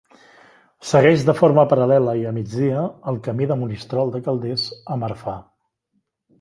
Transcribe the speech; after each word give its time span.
Segueix 0.91 1.25
de 1.27 1.35
forma 1.39 1.65
paral·lela 1.73 2.15
i 2.23 2.25
a 2.31 2.33
migdia 2.39 2.87
el 3.13 3.21
Camí 3.29 3.51
de 3.53 3.61
Monistrol 3.63 4.17
de 4.17 4.25
Calders 4.31 4.67
a 4.97 5.01
Marfà. 5.07 5.41